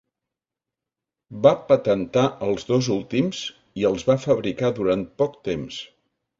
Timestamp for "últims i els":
2.97-4.09